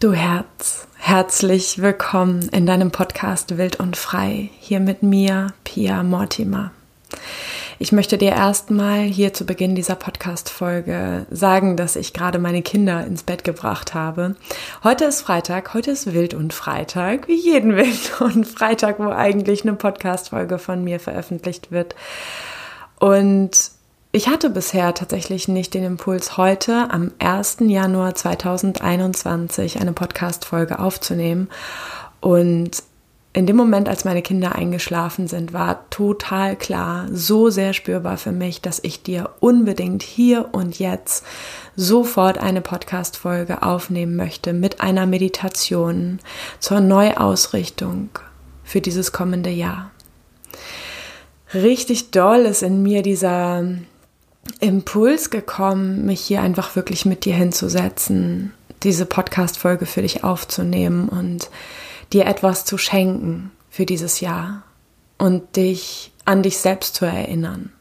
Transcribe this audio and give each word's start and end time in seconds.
Du 0.00 0.14
Herz, 0.14 0.86
herzlich 0.96 1.82
willkommen 1.82 2.48
in 2.54 2.64
deinem 2.64 2.90
Podcast 2.90 3.58
Wild 3.58 3.76
und 3.80 3.98
Frei, 3.98 4.48
hier 4.58 4.80
mit 4.80 5.02
mir, 5.02 5.48
Pia 5.62 6.02
Mortimer. 6.02 6.70
Ich 7.78 7.92
möchte 7.92 8.16
dir 8.16 8.30
erstmal 8.30 9.00
hier 9.00 9.34
zu 9.34 9.44
Beginn 9.44 9.74
dieser 9.74 9.96
Podcast-Folge 9.96 11.26
sagen, 11.30 11.76
dass 11.76 11.96
ich 11.96 12.14
gerade 12.14 12.38
meine 12.38 12.62
Kinder 12.62 13.06
ins 13.06 13.24
Bett 13.24 13.44
gebracht 13.44 13.92
habe. 13.92 14.36
Heute 14.82 15.04
ist 15.04 15.20
Freitag, 15.20 15.74
heute 15.74 15.90
ist 15.90 16.14
Wild 16.14 16.32
und 16.32 16.54
Freitag, 16.54 17.28
wie 17.28 17.38
jeden 17.38 17.76
Wild 17.76 18.22
und 18.22 18.48
Freitag, 18.48 19.00
wo 19.00 19.10
eigentlich 19.10 19.64
eine 19.64 19.74
Podcast-Folge 19.74 20.58
von 20.58 20.82
mir 20.82 20.98
veröffentlicht 20.98 21.72
wird. 21.72 21.94
Und 22.98 23.70
ich 24.12 24.26
hatte 24.26 24.50
bisher 24.50 24.92
tatsächlich 24.92 25.46
nicht 25.46 25.72
den 25.72 25.84
Impuls, 25.84 26.36
heute 26.36 26.90
am 26.90 27.12
1. 27.20 27.58
Januar 27.60 28.14
2021 28.16 29.80
eine 29.80 29.92
Podcast-Folge 29.92 30.80
aufzunehmen. 30.80 31.48
Und 32.20 32.82
in 33.32 33.46
dem 33.46 33.54
Moment, 33.54 33.88
als 33.88 34.04
meine 34.04 34.22
Kinder 34.22 34.56
eingeschlafen 34.56 35.28
sind, 35.28 35.52
war 35.52 35.88
total 35.90 36.56
klar, 36.56 37.06
so 37.12 37.50
sehr 37.50 37.72
spürbar 37.72 38.16
für 38.16 38.32
mich, 38.32 38.60
dass 38.60 38.80
ich 38.82 39.04
dir 39.04 39.30
unbedingt 39.38 40.02
hier 40.02 40.48
und 40.50 40.80
jetzt 40.80 41.24
sofort 41.76 42.38
eine 42.38 42.62
Podcast-Folge 42.62 43.62
aufnehmen 43.62 44.16
möchte 44.16 44.52
mit 44.52 44.80
einer 44.80 45.06
Meditation 45.06 46.18
zur 46.58 46.80
Neuausrichtung 46.80 48.08
für 48.64 48.80
dieses 48.80 49.12
kommende 49.12 49.50
Jahr. 49.50 49.92
Richtig 51.54 52.10
doll 52.10 52.40
ist 52.40 52.64
in 52.64 52.82
mir 52.82 53.02
dieser 53.02 53.64
Impuls 54.60 55.30
gekommen, 55.30 56.06
mich 56.06 56.20
hier 56.20 56.42
einfach 56.42 56.76
wirklich 56.76 57.04
mit 57.04 57.24
dir 57.24 57.34
hinzusetzen, 57.34 58.52
diese 58.82 59.06
Podcast-Folge 59.06 59.86
für 59.86 60.02
dich 60.02 60.24
aufzunehmen 60.24 61.08
und 61.08 61.50
dir 62.12 62.26
etwas 62.26 62.64
zu 62.64 62.78
schenken 62.78 63.50
für 63.70 63.86
dieses 63.86 64.20
Jahr 64.20 64.62
und 65.18 65.56
dich 65.56 66.12
an 66.24 66.42
dich 66.42 66.58
selbst 66.58 66.94
zu 66.94 67.04
erinnern, 67.04 67.72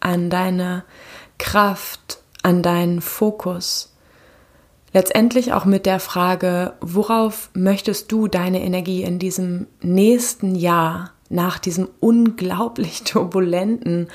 an 0.00 0.30
deine 0.30 0.84
Kraft, 1.38 2.20
an 2.42 2.62
deinen 2.62 3.00
Fokus. 3.00 3.92
Letztendlich 4.92 5.52
auch 5.52 5.66
mit 5.66 5.84
der 5.84 6.00
Frage, 6.00 6.72
worauf 6.80 7.50
möchtest 7.52 8.10
du 8.10 8.28
deine 8.28 8.62
Energie 8.62 9.02
in 9.02 9.18
diesem 9.18 9.66
nächsten 9.82 10.54
Jahr 10.54 11.12
nach 11.28 11.58
diesem 11.58 11.88
unglaublich 12.00 13.02
turbulenten, 13.04 14.08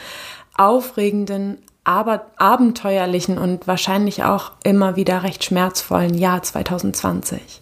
aufregenden, 0.57 1.59
aber 1.91 2.27
abenteuerlichen 2.37 3.37
und 3.37 3.67
wahrscheinlich 3.67 4.23
auch 4.23 4.51
immer 4.63 4.95
wieder 4.95 5.23
recht 5.23 5.43
schmerzvollen 5.43 6.17
Jahr 6.17 6.41
2020. 6.41 7.61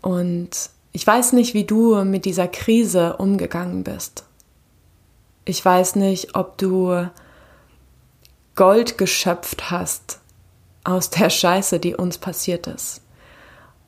Und 0.00 0.50
ich 0.92 1.06
weiß 1.06 1.34
nicht, 1.34 1.52
wie 1.52 1.64
du 1.64 2.02
mit 2.04 2.24
dieser 2.24 2.48
Krise 2.48 3.16
umgegangen 3.16 3.84
bist. 3.84 4.24
Ich 5.44 5.62
weiß 5.62 5.96
nicht, 5.96 6.34
ob 6.34 6.56
du 6.56 7.08
Gold 8.54 8.96
geschöpft 8.96 9.70
hast 9.70 10.20
aus 10.84 11.10
der 11.10 11.28
Scheiße, 11.28 11.80
die 11.80 11.94
uns 11.94 12.16
passiert 12.16 12.66
ist. 12.66 13.02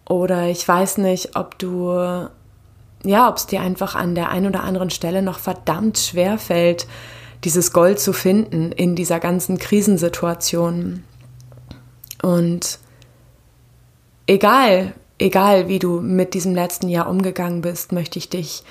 Oder 0.04 0.48
ich 0.48 0.66
weiß 0.66 0.98
nicht, 0.98 1.36
ob 1.36 1.58
du, 1.58 2.28
ja, 3.04 3.28
ob 3.28 3.36
es 3.36 3.46
dir 3.46 3.62
einfach 3.62 3.94
an 3.94 4.14
der 4.14 4.28
einen 4.28 4.48
oder 4.48 4.62
anderen 4.62 4.90
Stelle 4.90 5.22
noch 5.22 5.38
verdammt 5.38 5.96
schwer 5.96 6.36
fällt, 6.36 6.86
dieses 7.44 7.72
Gold 7.72 7.98
zu 7.98 8.12
finden 8.12 8.72
in 8.72 8.94
dieser 8.94 9.20
ganzen 9.20 9.58
Krisensituation. 9.58 11.04
Und 12.22 12.78
egal, 14.26 14.92
egal 15.18 15.68
wie 15.68 15.78
du 15.78 16.00
mit 16.00 16.34
diesem 16.34 16.54
letzten 16.54 16.88
Jahr 16.88 17.08
umgegangen 17.08 17.62
bist, 17.62 17.92
möchte 17.92 18.18
ich 18.18 18.28
dich 18.28 18.62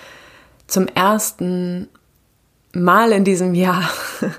zum 0.67 0.87
ersten 0.87 1.87
Mal 2.73 3.11
in 3.11 3.23
diesem 3.23 3.55
Jahr 3.55 3.89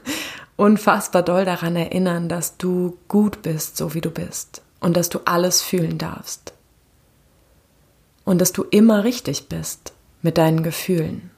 unfassbar 0.57 1.23
doll 1.23 1.45
daran 1.45 1.75
erinnern, 1.75 2.29
dass 2.29 2.57
du 2.57 2.97
gut 3.09 3.43
bist, 3.43 3.77
so 3.77 3.95
wie 3.95 4.01
du 4.01 4.11
bist 4.11 4.63
und 4.79 4.97
dass 4.97 5.09
du 5.09 5.21
alles 5.25 5.63
fühlen 5.63 5.99
darfst 5.99 6.53
und 8.25 8.41
dass 8.41 8.53
du 8.53 8.65
immer 8.71 9.03
richtig 9.03 9.49
bist 9.49 9.93
mit 10.23 10.39
deinen 10.39 10.63
Gefühlen. 10.63 11.31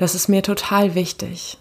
Das 0.00 0.14
ist 0.14 0.28
mir 0.28 0.42
total 0.42 0.94
wichtig. 0.94 1.58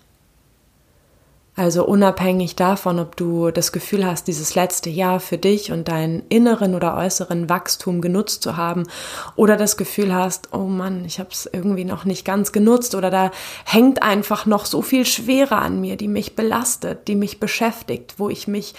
Also 1.57 1.85
unabhängig 1.85 2.55
davon, 2.55 2.97
ob 2.97 3.17
du 3.17 3.51
das 3.51 3.73
Gefühl 3.73 4.05
hast, 4.05 4.29
dieses 4.29 4.55
letzte 4.55 4.89
Jahr 4.89 5.19
für 5.19 5.37
dich 5.37 5.73
und 5.73 5.89
deinen 5.89 6.23
inneren 6.29 6.73
oder 6.73 6.95
äußeren 6.95 7.49
Wachstum 7.49 7.99
genutzt 7.99 8.41
zu 8.41 8.55
haben 8.55 8.87
oder 9.35 9.57
das 9.57 9.75
Gefühl 9.75 10.13
hast, 10.15 10.53
oh 10.53 10.67
Mann, 10.67 11.03
ich 11.03 11.19
habe 11.19 11.31
es 11.33 11.49
irgendwie 11.51 11.83
noch 11.83 12.05
nicht 12.05 12.23
ganz 12.23 12.53
genutzt 12.53 12.95
oder 12.95 13.09
da 13.09 13.31
hängt 13.65 14.01
einfach 14.01 14.45
noch 14.45 14.65
so 14.65 14.81
viel 14.81 15.05
Schwere 15.05 15.57
an 15.57 15.81
mir, 15.81 15.97
die 15.97 16.07
mich 16.07 16.37
belastet, 16.37 17.09
die 17.09 17.15
mich 17.15 17.41
beschäftigt, 17.41 18.19
wo 18.19 18.29
ich 18.29 18.47
mich 18.47 18.73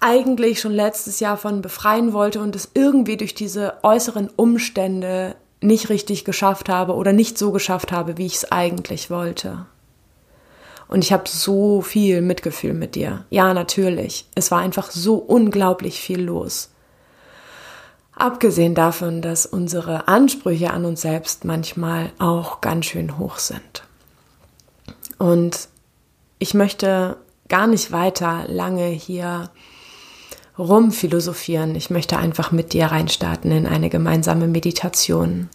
eigentlich 0.00 0.58
schon 0.58 0.72
letztes 0.72 1.20
Jahr 1.20 1.36
von 1.36 1.62
befreien 1.62 2.12
wollte 2.12 2.40
und 2.40 2.56
es 2.56 2.72
irgendwie 2.74 3.16
durch 3.16 3.36
diese 3.36 3.74
äußeren 3.84 4.30
Umstände 4.34 5.36
nicht 5.60 5.88
richtig 5.88 6.24
geschafft 6.24 6.68
habe 6.68 6.94
oder 6.94 7.12
nicht 7.12 7.38
so 7.38 7.52
geschafft 7.52 7.92
habe, 7.92 8.18
wie 8.18 8.26
ich 8.26 8.36
es 8.36 8.52
eigentlich 8.52 9.10
wollte. 9.10 9.66
Und 10.88 11.02
ich 11.02 11.12
habe 11.12 11.28
so 11.28 11.80
viel 11.80 12.22
Mitgefühl 12.22 12.72
mit 12.72 12.94
dir. 12.94 13.24
Ja, 13.30 13.54
natürlich. 13.54 14.26
Es 14.34 14.50
war 14.50 14.60
einfach 14.60 14.90
so 14.90 15.16
unglaublich 15.16 16.00
viel 16.00 16.20
los. 16.22 16.70
Abgesehen 18.14 18.74
davon, 18.74 19.20
dass 19.20 19.44
unsere 19.44 20.08
Ansprüche 20.08 20.70
an 20.70 20.84
uns 20.84 21.02
selbst 21.02 21.44
manchmal 21.44 22.12
auch 22.18 22.60
ganz 22.60 22.86
schön 22.86 23.18
hoch 23.18 23.38
sind. 23.38 23.82
Und 25.18 25.68
ich 26.38 26.54
möchte 26.54 27.16
gar 27.48 27.66
nicht 27.66 27.92
weiter 27.92 28.44
lange 28.48 28.86
hier 28.86 29.50
rumphilosophieren. 30.58 31.74
Ich 31.74 31.90
möchte 31.90 32.18
einfach 32.18 32.52
mit 32.52 32.72
dir 32.72 32.86
reinstarten 32.86 33.50
in 33.50 33.66
eine 33.66 33.90
gemeinsame 33.90 34.46
Meditation. 34.46 35.48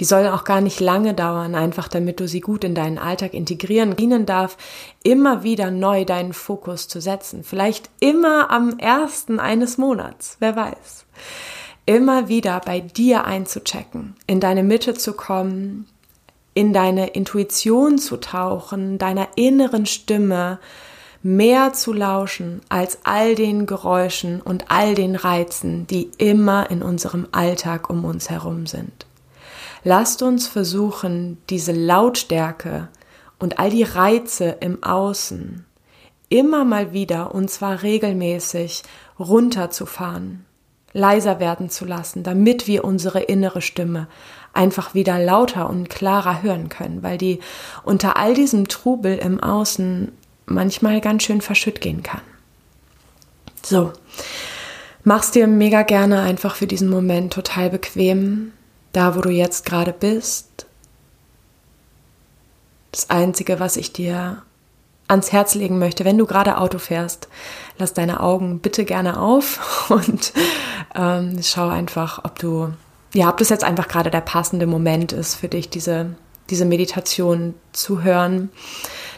Die 0.00 0.04
soll 0.04 0.26
auch 0.26 0.42
gar 0.42 0.60
nicht 0.60 0.80
lange 0.80 1.14
dauern, 1.14 1.54
einfach 1.54 1.86
damit 1.86 2.18
du 2.18 2.26
sie 2.26 2.40
gut 2.40 2.64
in 2.64 2.74
deinen 2.74 2.98
Alltag 2.98 3.32
integrieren 3.32 3.94
dienen 3.94 4.26
darf, 4.26 4.56
immer 5.04 5.44
wieder 5.44 5.70
neu 5.70 6.04
deinen 6.04 6.32
Fokus 6.32 6.88
zu 6.88 7.00
setzen. 7.00 7.44
Vielleicht 7.44 7.90
immer 8.00 8.50
am 8.50 8.78
ersten 8.78 9.38
eines 9.38 9.78
Monats, 9.78 10.36
wer 10.40 10.56
weiß. 10.56 11.06
Immer 11.86 12.28
wieder 12.28 12.60
bei 12.64 12.80
dir 12.80 13.24
einzuchecken, 13.24 14.16
in 14.26 14.40
deine 14.40 14.64
Mitte 14.64 14.94
zu 14.94 15.12
kommen, 15.12 15.86
in 16.54 16.72
deine 16.72 17.08
Intuition 17.08 17.98
zu 17.98 18.16
tauchen, 18.16 18.98
deiner 18.98 19.28
inneren 19.36 19.86
Stimme, 19.86 20.58
mehr 21.24 21.72
zu 21.72 21.94
lauschen 21.94 22.60
als 22.68 22.98
all 23.04 23.34
den 23.34 23.64
Geräuschen 23.64 24.42
und 24.42 24.70
all 24.70 24.94
den 24.94 25.16
Reizen, 25.16 25.86
die 25.86 26.10
immer 26.18 26.70
in 26.70 26.82
unserem 26.82 27.26
Alltag 27.32 27.88
um 27.88 28.04
uns 28.04 28.28
herum 28.28 28.66
sind. 28.66 29.06
Lasst 29.84 30.22
uns 30.22 30.46
versuchen, 30.46 31.38
diese 31.48 31.72
Lautstärke 31.72 32.88
und 33.38 33.58
all 33.58 33.70
die 33.70 33.84
Reize 33.84 34.56
im 34.60 34.82
Außen 34.82 35.64
immer 36.28 36.64
mal 36.64 36.92
wieder 36.92 37.34
und 37.34 37.50
zwar 37.50 37.82
regelmäßig 37.82 38.82
runterzufahren, 39.18 40.44
leiser 40.92 41.40
werden 41.40 41.70
zu 41.70 41.86
lassen, 41.86 42.22
damit 42.22 42.66
wir 42.66 42.84
unsere 42.84 43.20
innere 43.20 43.62
Stimme 43.62 44.08
einfach 44.52 44.92
wieder 44.92 45.18
lauter 45.18 45.70
und 45.70 45.88
klarer 45.88 46.42
hören 46.42 46.68
können, 46.68 47.02
weil 47.02 47.16
die 47.16 47.40
unter 47.82 48.18
all 48.18 48.34
diesem 48.34 48.68
Trubel 48.68 49.16
im 49.16 49.42
Außen 49.42 50.12
manchmal 50.46 51.00
ganz 51.00 51.22
schön 51.22 51.40
verschütt 51.40 51.80
gehen 51.80 52.02
kann. 52.02 52.20
So, 53.62 53.92
mach's 55.04 55.30
dir 55.30 55.46
mega 55.46 55.82
gerne 55.82 56.20
einfach 56.20 56.56
für 56.56 56.66
diesen 56.66 56.88
Moment 56.88 57.32
total 57.32 57.70
bequem, 57.70 58.52
da 58.92 59.16
wo 59.16 59.20
du 59.20 59.30
jetzt 59.30 59.64
gerade 59.64 59.92
bist. 59.92 60.66
Das 62.92 63.10
Einzige, 63.10 63.58
was 63.58 63.76
ich 63.76 63.92
dir 63.92 64.42
ans 65.08 65.32
Herz 65.32 65.54
legen 65.54 65.78
möchte, 65.78 66.04
wenn 66.04 66.18
du 66.18 66.26
gerade 66.26 66.58
Auto 66.58 66.78
fährst, 66.78 67.28
lass 67.78 67.92
deine 67.92 68.20
Augen 68.20 68.60
bitte 68.60 68.84
gerne 68.84 69.20
auf 69.20 69.86
und 69.90 70.32
ähm, 70.94 71.40
schau 71.42 71.68
einfach, 71.68 72.24
ob 72.24 72.38
du, 72.38 72.72
ja, 73.12 73.28
ob 73.28 73.38
das 73.38 73.48
jetzt 73.48 73.64
einfach 73.64 73.88
gerade 73.88 74.10
der 74.10 74.20
passende 74.20 74.66
Moment 74.66 75.12
ist 75.12 75.34
für 75.34 75.48
dich, 75.48 75.68
diese, 75.70 76.14
diese 76.50 76.64
Meditation 76.64 77.54
zu 77.72 78.02
hören. 78.02 78.50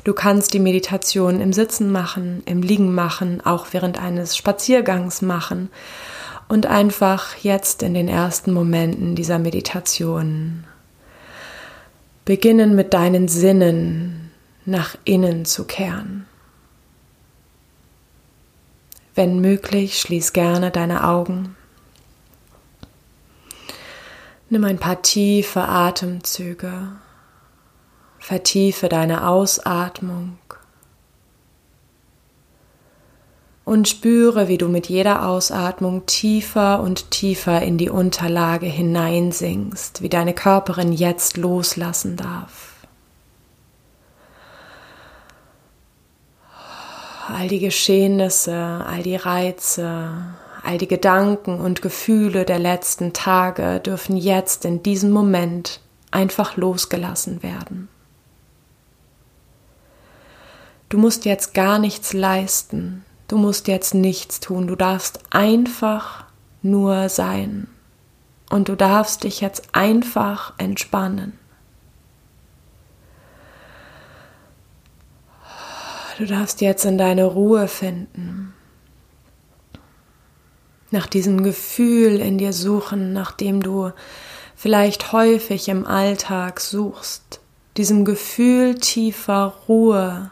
Du 0.04 0.12
kannst 0.12 0.54
die 0.54 0.60
Meditation 0.60 1.40
im 1.40 1.52
Sitzen 1.52 1.90
machen, 1.90 2.42
im 2.46 2.62
Liegen 2.62 2.94
machen, 2.94 3.40
auch 3.44 3.68
während 3.72 4.00
eines 4.00 4.36
Spaziergangs 4.36 5.22
machen 5.22 5.70
und 6.48 6.66
einfach 6.66 7.36
jetzt 7.38 7.82
in 7.82 7.94
den 7.94 8.08
ersten 8.08 8.52
Momenten 8.52 9.16
dieser 9.16 9.38
Meditation 9.38 10.64
beginnen 12.24 12.74
mit 12.74 12.94
deinen 12.94 13.28
Sinnen 13.28 14.30
nach 14.64 14.96
innen 15.04 15.44
zu 15.44 15.64
kehren. 15.64 16.26
Wenn 19.14 19.40
möglich, 19.40 19.98
schließ 19.98 20.32
gerne 20.32 20.70
deine 20.70 21.04
Augen. 21.04 21.56
Nimm 24.50 24.64
ein 24.64 24.78
paar 24.78 25.02
tiefe 25.02 25.62
Atemzüge. 25.62 26.92
Vertiefe 28.26 28.88
deine 28.88 29.28
Ausatmung. 29.28 30.36
Und 33.64 33.86
spüre, 33.86 34.48
wie 34.48 34.58
du 34.58 34.66
mit 34.66 34.88
jeder 34.88 35.28
Ausatmung 35.28 36.06
tiefer 36.06 36.80
und 36.80 37.12
tiefer 37.12 37.62
in 37.62 37.78
die 37.78 37.88
Unterlage 37.88 38.66
hineinsinkst, 38.66 40.02
wie 40.02 40.08
deine 40.08 40.34
Körperin 40.34 40.92
jetzt 40.92 41.36
loslassen 41.36 42.16
darf. 42.16 42.72
all 47.28 47.48
die 47.48 47.58
Geschehnisse, 47.58 48.84
all 48.88 49.02
die 49.02 49.16
Reize, 49.16 50.10
all 50.64 50.78
die 50.78 50.88
Gedanken 50.88 51.60
und 51.60 51.82
Gefühle 51.82 52.44
der 52.44 52.60
letzten 52.60 53.12
Tage 53.12 53.78
dürfen 53.80 54.16
jetzt 54.16 54.64
in 54.64 54.82
diesem 54.82 55.10
Moment 55.10 55.80
einfach 56.12 56.56
losgelassen 56.56 57.42
werden. 57.42 57.88
Du 60.88 60.98
musst 60.98 61.24
jetzt 61.24 61.52
gar 61.52 61.78
nichts 61.78 62.12
leisten, 62.12 63.04
du 63.26 63.38
musst 63.38 63.66
jetzt 63.66 63.92
nichts 63.94 64.38
tun, 64.38 64.68
du 64.68 64.76
darfst 64.76 65.18
einfach 65.30 66.24
nur 66.62 67.08
sein 67.08 67.66
und 68.50 68.68
du 68.68 68.76
darfst 68.76 69.24
dich 69.24 69.40
jetzt 69.40 69.74
einfach 69.74 70.52
entspannen. 70.58 71.38
Du 76.18 76.24
darfst 76.24 76.60
jetzt 76.60 76.84
in 76.84 76.96
deine 76.96 77.24
Ruhe 77.24 77.68
finden. 77.68 78.54
Nach 80.90 81.06
diesem 81.06 81.42
Gefühl 81.42 82.20
in 82.20 82.38
dir 82.38 82.54
suchen, 82.54 83.12
nach 83.12 83.32
dem 83.32 83.62
du 83.62 83.90
vielleicht 84.54 85.12
häufig 85.12 85.68
im 85.68 85.84
Alltag 85.84 86.60
suchst. 86.60 87.40
Diesem 87.76 88.06
Gefühl 88.06 88.76
tiefer 88.76 89.52
Ruhe, 89.68 90.30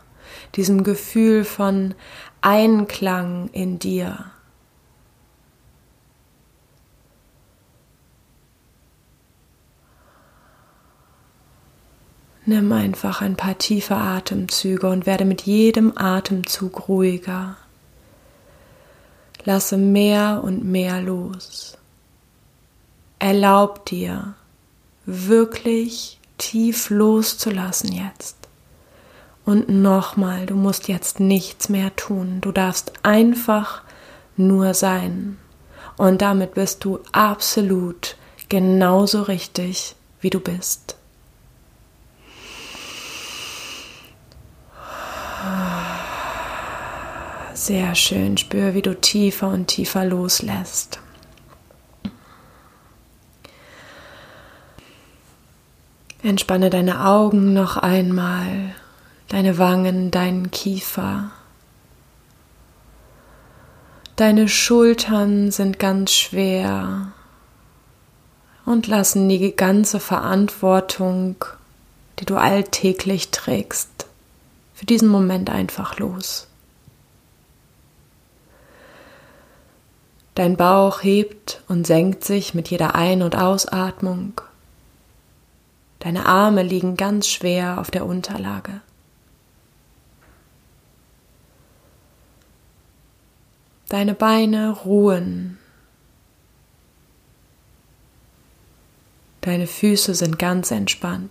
diesem 0.55 0.85
Gefühl 0.85 1.45
von 1.45 1.95
Einklang 2.41 3.49
in 3.53 3.79
dir. 3.79 4.27
Nimm 12.47 12.71
einfach 12.73 13.23
ein 13.23 13.37
paar 13.37 13.57
tiefe 13.57 13.97
Atemzüge 13.97 14.89
und 14.89 15.07
werde 15.07 15.25
mit 15.25 15.43
jedem 15.43 15.97
Atemzug 15.97 16.89
ruhiger. 16.89 17.57
Lasse 19.45 19.79
mehr 19.79 20.43
und 20.45 20.63
mehr 20.63 21.01
los. 21.01 21.79
Erlaub 23.19 23.87
dir, 23.87 24.35
wirklich 25.07 26.21
tief 26.37 26.91
loszulassen 26.91 27.93
jetzt. 27.93 28.44
Und 29.45 29.69
nochmal, 29.69 30.47
du 30.47 30.55
musst 30.55 30.89
jetzt 30.89 31.21
nichts 31.21 31.69
mehr 31.69 31.95
tun. 31.97 32.41
Du 32.41 32.51
darfst 32.51 32.93
einfach 33.03 33.83
nur 34.37 34.75
sein. 34.75 35.39
Und 35.97 36.23
damit 36.23 36.55
bist 36.55 36.85
du 36.85 37.01
absolut 37.13 38.17
genauso 38.49 39.23
richtig, 39.23 39.97
wie 40.21 40.31
du 40.31 40.41
bist. 40.41 40.97
Sehr 47.53 47.95
schön. 47.95 48.37
Spür, 48.37 48.75
wie 48.75 48.83
du 48.83 49.01
tiefer 49.01 49.49
und 49.49 49.69
tiefer 49.69 50.05
loslässt. 50.05 50.99
Entspanne 56.23 56.71
deine 56.71 57.07
Augen 57.07 57.53
noch 57.53 57.77
einmal, 57.77 58.75
deine 59.35 59.59
Wangen, 59.59 60.13
deinen 60.13 60.53
Kiefer. 60.53 61.33
Deine 64.15 64.49
Schultern 64.49 65.51
sind 65.51 65.81
ganz 65.81 66.13
schwer 66.13 67.09
und 68.65 68.87
lassen 68.87 69.29
die 69.29 69.57
ganze 69.57 69.99
Verantwortung, 69.99 71.35
die 72.21 72.27
du 72.27 72.37
alltäglich 72.37 73.33
trägst, 73.33 74.07
für 74.73 74.87
diesen 74.87 75.09
Moment 75.09 75.51
einfach 75.51 75.99
los. 75.99 76.47
Dein 80.37 80.57
Bauch 80.57 81.03
hebt 81.03 81.61
und 81.67 81.89
senkt 81.89 82.23
sich 82.23 82.55
mit 82.55 82.71
jeder 82.71 82.95
Ein- 82.95 83.23
und 83.23 83.35
Ausatmung. 83.35 84.41
Deine 85.99 86.25
Arme 86.27 86.63
liegen 86.63 86.97
ganz 86.97 87.27
schwer 87.27 87.81
auf 87.81 87.91
der 87.91 88.07
Unterlage. 88.07 88.81
Deine 93.95 94.15
Beine 94.15 94.71
ruhen. 94.71 95.57
Deine 99.41 99.69
Füße 99.69 100.17
sind 100.17 100.37
ganz 100.37 100.73
entspannt. 100.73 101.31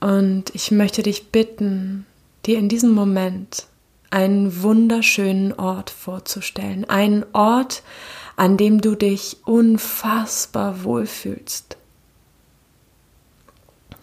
Und 0.00 0.52
ich 0.52 0.72
möchte 0.72 1.04
dich 1.04 1.30
bitten, 1.30 2.06
dir 2.44 2.58
in 2.58 2.68
diesem 2.68 2.90
Moment 2.90 3.68
einen 4.10 4.64
wunderschönen 4.64 5.52
Ort 5.52 5.90
vorzustellen, 5.90 6.90
einen 6.90 7.24
Ort, 7.34 7.84
an 8.34 8.56
dem 8.56 8.80
du 8.80 8.96
dich 8.96 9.36
unfassbar 9.44 10.82
wohlfühlst, 10.82 11.76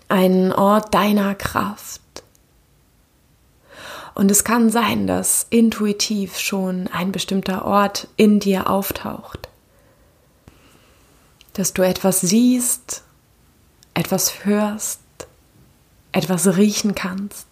einen 0.08 0.54
Ort 0.54 0.94
deiner 0.94 1.36
Kraft. 1.36 2.02
Und 4.14 4.30
es 4.30 4.44
kann 4.44 4.70
sein, 4.70 5.08
dass 5.08 5.48
intuitiv 5.50 6.38
schon 6.38 6.88
ein 6.88 7.12
bestimmter 7.12 7.66
Ort 7.66 8.08
in 8.18 8.40
dir 8.40 8.70
auftaucht, 8.70 9.48
dass 11.54 11.74
du 11.74 11.82
etwas 11.82 12.22
siehst, 12.22 13.04
etwas 13.94 14.46
hörst, 14.46 15.00
etwas 16.12 16.58
riechen 16.58 16.96
kannst 16.96 17.48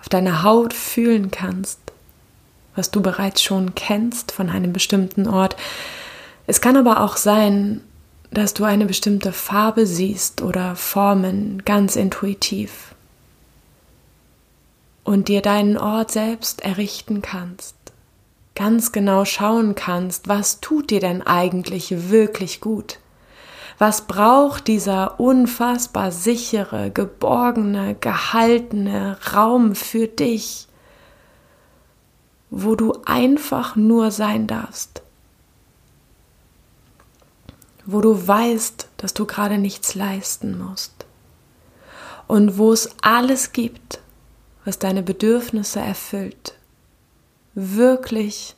auf 0.00 0.08
deiner 0.08 0.42
Haut 0.42 0.72
fühlen 0.72 1.30
kannst, 1.30 1.78
was 2.74 2.90
du 2.90 3.02
bereits 3.02 3.42
schon 3.42 3.74
kennst 3.74 4.32
von 4.32 4.48
einem 4.48 4.72
bestimmten 4.72 5.28
Ort. 5.28 5.56
Es 6.46 6.60
kann 6.60 6.76
aber 6.76 7.02
auch 7.02 7.16
sein, 7.16 7.82
dass 8.30 8.54
du 8.54 8.64
eine 8.64 8.86
bestimmte 8.86 9.32
Farbe 9.32 9.86
siehst 9.86 10.40
oder 10.40 10.76
Formen 10.76 11.64
ganz 11.64 11.96
intuitiv 11.96 12.94
und 15.04 15.28
dir 15.28 15.42
deinen 15.42 15.76
Ort 15.76 16.10
selbst 16.10 16.62
errichten 16.62 17.22
kannst, 17.22 17.74
ganz 18.54 18.92
genau 18.92 19.24
schauen 19.24 19.74
kannst, 19.74 20.28
was 20.28 20.60
tut 20.60 20.90
dir 20.90 21.00
denn 21.00 21.22
eigentlich 21.22 22.10
wirklich 22.10 22.60
gut. 22.60 22.98
Was 23.78 24.02
braucht 24.02 24.66
dieser 24.66 25.18
unfassbar 25.18 26.12
sichere, 26.12 26.90
geborgene, 26.90 27.96
gehaltene 27.98 29.16
Raum 29.34 29.74
für 29.74 30.06
dich, 30.06 30.68
wo 32.50 32.74
du 32.74 32.92
einfach 33.06 33.76
nur 33.76 34.10
sein 34.10 34.46
darfst? 34.46 35.00
Wo 37.86 38.02
du 38.02 38.28
weißt, 38.28 38.88
dass 38.98 39.14
du 39.14 39.24
gerade 39.24 39.56
nichts 39.56 39.94
leisten 39.94 40.58
musst. 40.58 41.06
Und 42.26 42.58
wo 42.58 42.74
es 42.74 42.90
alles 43.00 43.52
gibt, 43.52 44.00
was 44.64 44.78
deine 44.78 45.02
Bedürfnisse 45.02 45.80
erfüllt. 45.80 46.54
Wirklich 47.54 48.54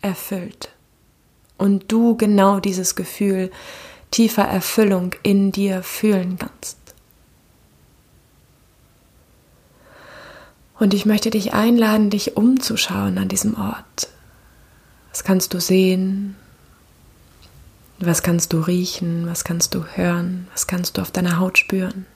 erfüllt. 0.00 0.70
Und 1.58 1.92
du 1.92 2.16
genau 2.16 2.60
dieses 2.60 2.94
Gefühl 2.94 3.50
tiefer 4.10 4.44
Erfüllung 4.44 5.14
in 5.22 5.52
dir 5.52 5.82
fühlen 5.82 6.38
kannst. 6.38 6.78
Und 10.78 10.94
ich 10.94 11.06
möchte 11.06 11.30
dich 11.30 11.54
einladen, 11.54 12.10
dich 12.10 12.36
umzuschauen 12.36 13.16
an 13.18 13.28
diesem 13.28 13.56
Ort. 13.56 14.08
Was 15.10 15.22
kannst 15.22 15.54
du 15.54 15.60
sehen? 15.60 16.36
Was 18.00 18.24
kannst 18.24 18.52
du 18.52 18.58
riechen? 18.58 19.26
Was 19.26 19.44
kannst 19.44 19.74
du 19.74 19.84
hören? 19.84 20.48
Was 20.52 20.66
kannst 20.66 20.98
du 20.98 21.02
auf 21.02 21.12
deiner 21.12 21.38
Haut 21.38 21.58
spüren? 21.58 22.06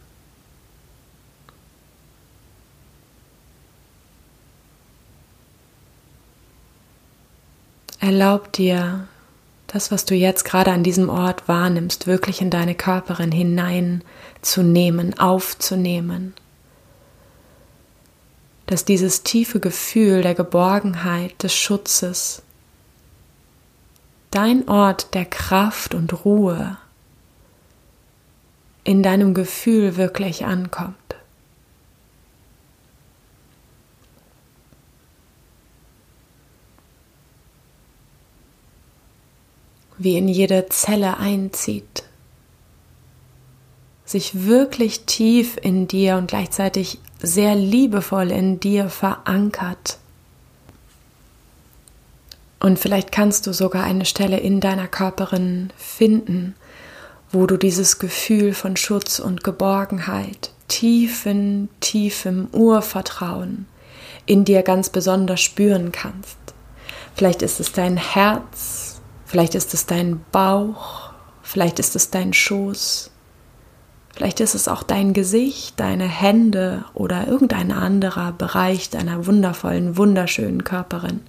Erlaub 8.07 8.53
dir, 8.53 9.09
das, 9.67 9.91
was 9.91 10.05
du 10.05 10.15
jetzt 10.15 10.45
gerade 10.45 10.71
an 10.71 10.85
diesem 10.85 11.09
Ort 11.09 11.49
wahrnimmst, 11.49 12.07
wirklich 12.07 12.41
in 12.41 12.51
deine 12.51 12.77
Körperin 12.77 13.33
hineinzunehmen, 13.33 15.19
aufzunehmen. 15.19 16.33
dass 18.67 18.85
dieses 18.85 19.25
tiefe 19.25 19.59
Gefühl 19.59 20.23
der 20.23 20.37
Geborgenheit, 20.37 21.43
des 21.43 21.53
Schutzes, 21.53 22.43
dein 24.31 24.69
Ort 24.69 25.13
der 25.15 25.25
Kraft 25.25 25.93
und 25.93 26.25
Ruhe 26.25 26.77
in 28.85 29.03
deinem 29.03 29.35
Gefühl 29.35 29.97
wirklich 29.97 30.45
ankommt. 30.45 30.95
Wie 39.99 40.17
in 40.17 40.29
jede 40.29 40.67
Zelle 40.69 41.19
einzieht, 41.19 42.05
sich 44.05 44.47
wirklich 44.47 45.05
tief 45.07 45.57
in 45.61 45.89
dir 45.89 46.17
und 46.17 46.29
gleichzeitig 46.29 46.99
sehr 47.21 47.55
liebevoll 47.55 48.31
in 48.31 48.61
dir 48.61 48.89
verankert. 48.89 49.99
Und 52.61 52.79
vielleicht 52.79 53.13
kannst 53.13 53.47
du 53.47 53.53
sogar 53.53 53.85
eine 53.85 54.05
Stelle 54.05 54.39
in 54.39 54.61
deiner 54.61 54.89
Körperin 54.89 55.73
finden, 55.77 56.55
wo 57.33 57.47
du 57.47 57.57
dieses 57.57 57.99
Gefühl 57.99 58.55
von 58.55 58.77
Schutz 58.77 59.19
und 59.19 59.45
Geborgenheit, 59.45 60.53
tiefen, 60.69 61.69
tiefem 61.81 62.49
Urvertrauen 62.53 63.67
in 64.25 64.45
dir 64.45 64.63
ganz 64.63 64.89
besonders 64.89 65.41
spüren 65.41 65.93
kannst. 65.93 66.39
Vielleicht 67.15 67.43
ist 67.43 67.61
es 67.61 67.73
dein 67.73 67.97
Herz, 67.97 68.86
vielleicht 69.37 69.55
ist 69.55 69.75
es 69.75 69.85
dein 69.85 70.25
Bauch, 70.33 71.11
vielleicht 71.43 71.79
ist 71.79 71.95
es 71.95 72.09
dein 72.09 72.33
Schoß, 72.33 73.11
Vielleicht 74.15 74.41
ist 74.41 74.55
es 74.55 74.67
auch 74.67 74.83
dein 74.83 75.13
Gesicht, 75.13 75.79
deine 75.79 76.09
Hände 76.09 76.87
oder 76.95 77.27
irgendein 77.27 77.71
anderer 77.71 78.33
Bereich 78.33 78.89
deiner 78.89 79.27
wundervollen, 79.27 79.99
wunderschönen 79.99 80.65
Körperin. 80.65 81.21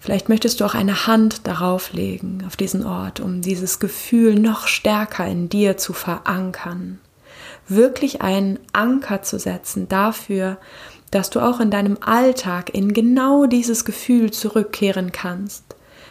Vielleicht 0.00 0.30
möchtest 0.30 0.60
du 0.60 0.64
auch 0.64 0.74
eine 0.74 1.06
Hand 1.06 1.46
darauf 1.46 1.92
legen, 1.92 2.44
auf 2.46 2.56
diesen 2.56 2.86
Ort, 2.86 3.20
um 3.20 3.42
dieses 3.42 3.78
Gefühl 3.78 4.36
noch 4.36 4.66
stärker 4.66 5.26
in 5.26 5.50
dir 5.50 5.76
zu 5.76 5.92
verankern. 5.92 6.98
Wirklich 7.68 8.22
einen 8.22 8.58
Anker 8.72 9.20
zu 9.20 9.38
setzen 9.38 9.86
dafür, 9.86 10.56
dass 11.14 11.30
du 11.30 11.40
auch 11.40 11.60
in 11.60 11.70
deinem 11.70 11.98
Alltag 12.00 12.70
in 12.74 12.92
genau 12.92 13.46
dieses 13.46 13.84
Gefühl 13.84 14.30
zurückkehren 14.32 15.12
kannst, 15.12 15.64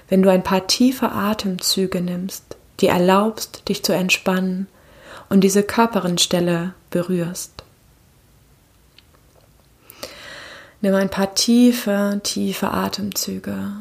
wenn 0.09 0.21
du 0.21 0.29
ein 0.29 0.43
paar 0.43 0.67
tiefe 0.67 1.11
Atemzüge 1.11 2.01
nimmst 2.01 2.57
dir 2.79 2.91
erlaubst, 2.91 3.67
dich 3.69 3.83
zu 3.83 3.93
entspannen 3.93 4.67
und 5.29 5.41
diese 5.41 5.63
Körperinstelle 5.63 6.73
berührst. 6.89 7.51
Nimm 10.81 10.93
ein 10.95 11.09
paar 11.09 11.33
tiefe, 11.33 12.19
tiefe 12.23 12.71
Atemzüge. 12.71 13.71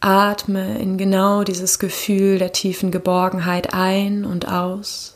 Atme 0.00 0.78
in 0.78 0.98
genau 0.98 1.42
dieses 1.42 1.78
Gefühl 1.78 2.38
der 2.38 2.52
tiefen 2.52 2.90
Geborgenheit 2.90 3.72
ein 3.72 4.26
und 4.26 4.46
aus. 4.46 5.13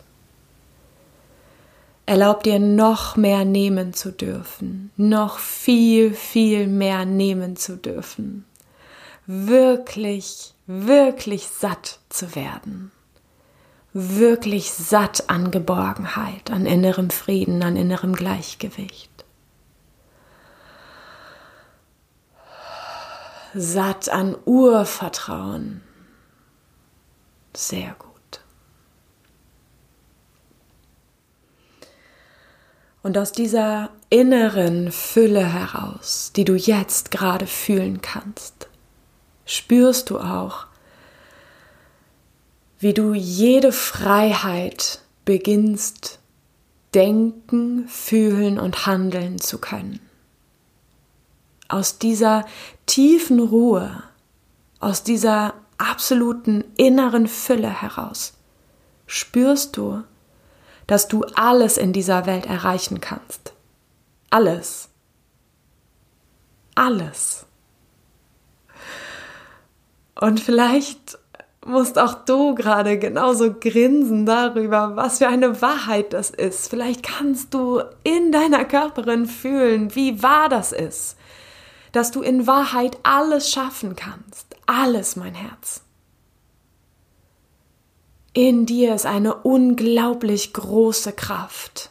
Erlaub 2.09 2.43
dir 2.43 2.59
noch 2.59 3.17
mehr 3.17 3.45
nehmen 3.45 3.93
zu 3.93 4.13
dürfen, 4.13 4.91
noch 4.97 5.39
viel, 5.39 6.15
viel 6.15 6.67
mehr 6.67 7.05
nehmen 7.05 7.57
zu 7.57 7.77
dürfen. 7.77 8.47
Wirklich 9.27 10.55
wirklich 10.69 11.49
satt 11.49 11.99
zu 12.09 12.35
werden. 12.35 12.93
Wirklich 13.93 14.73
satt 14.73 15.29
an 15.29 15.51
Geborgenheit, 15.51 16.51
an 16.51 16.67
innerem 16.67 17.11
Frieden, 17.11 17.63
an 17.63 17.77
innerem 17.77 18.15
Gleichgewicht. 18.15 19.11
Satt 23.55 24.09
an 24.09 24.37
Urvertrauen. 24.45 25.83
Sehr 27.55 27.97
gut. 27.99 28.08
Und 33.03 33.17
aus 33.17 33.33
dieser 33.33 33.91
inneren 34.11 34.91
Fülle 34.91 35.45
heraus, 35.45 36.33
die 36.35 36.45
du 36.45 36.55
jetzt 36.55 37.11
gerade 37.11 37.47
fühlen 37.47 38.01
kannst, 38.03 38.69
spürst 39.47 40.11
du 40.11 40.19
auch, 40.19 40.67
wie 42.81 42.95
du 42.95 43.15
jede 43.15 43.73
Freiheit 43.73 45.01
beginnst, 45.25 46.19
denken, 46.95 47.87
fühlen 47.89 48.59
und 48.59 48.87
handeln 48.87 49.41
zu 49.41 49.59
können. 49.59 50.01
Aus 51.69 51.99
dieser 51.99 52.47
tiefen 52.87 53.41
Ruhe, 53.41 54.03
aus 54.81 55.03
dieser 55.03 55.55
absoluten 55.77 56.65
inneren 56.77 57.29
Fülle 57.29 57.69
heraus 57.69 58.35
spürst 59.07 59.77
du, 59.77 60.03
dass 60.89 61.07
du 61.07 61.23
alles 61.35 61.77
in 61.77 61.93
dieser 61.93 62.27
Welt 62.27 62.47
erreichen 62.47 63.01
kannst. 63.01 63.53
Alles. 64.31 64.89
Alles. 66.75 67.47
Und 70.21 70.41
vielleicht 70.41 71.19
musst 71.65 71.99
auch 71.99 72.15
du 72.25 72.55
gerade 72.55 72.99
genauso 72.99 73.53
grinsen 73.53 74.25
darüber, 74.27 74.97
was 74.97 75.19
für 75.19 75.29
eine 75.29 75.61
Wahrheit 75.61 76.13
das 76.13 76.31
ist. 76.31 76.69
Vielleicht 76.69 77.03
kannst 77.03 77.53
du 77.53 77.83
in 78.03 78.33
deiner 78.33 78.65
Körperin 78.65 79.27
fühlen, 79.27 79.95
wie 79.95 80.23
wahr 80.23 80.49
das 80.49 80.73
ist, 80.73 81.17
dass 81.93 82.11
du 82.11 82.23
in 82.23 82.47
Wahrheit 82.47 82.99
alles 83.03 83.51
schaffen 83.51 83.95
kannst. 83.95 84.57
Alles, 84.67 85.17
mein 85.17 85.35
Herz. 85.35 85.83
In 88.39 88.67
dir 88.67 88.95
ist 88.95 89.05
eine 89.05 89.35
unglaublich 89.35 90.53
große 90.53 91.13
Kraft, 91.13 91.91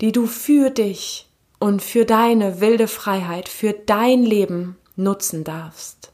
die 0.00 0.12
du 0.12 0.28
für 0.28 0.70
dich 0.70 1.28
und 1.58 1.82
für 1.82 2.04
deine 2.04 2.60
wilde 2.60 2.86
Freiheit, 2.86 3.48
für 3.48 3.72
dein 3.72 4.22
Leben 4.22 4.76
nutzen 4.94 5.42
darfst. 5.42 6.12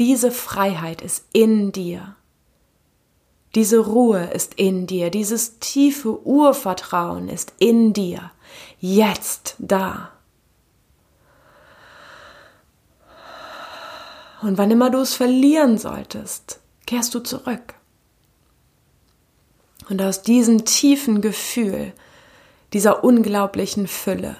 Diese 0.00 0.32
Freiheit 0.32 1.02
ist 1.02 1.26
in 1.32 1.70
dir. 1.70 2.16
Diese 3.54 3.78
Ruhe 3.78 4.24
ist 4.34 4.54
in 4.54 4.88
dir. 4.88 5.10
Dieses 5.10 5.60
tiefe 5.60 6.26
Urvertrauen 6.26 7.28
ist 7.28 7.52
in 7.60 7.92
dir. 7.92 8.32
Jetzt 8.80 9.54
da. 9.60 10.15
Und 14.42 14.58
wann 14.58 14.70
immer 14.70 14.90
du 14.90 14.98
es 14.98 15.14
verlieren 15.14 15.78
solltest, 15.78 16.60
kehrst 16.86 17.14
du 17.14 17.20
zurück. 17.20 17.74
Und 19.88 20.02
aus 20.02 20.22
diesem 20.22 20.64
tiefen 20.64 21.20
Gefühl, 21.20 21.92
dieser 22.72 23.04
unglaublichen 23.04 23.86
Fülle, 23.86 24.36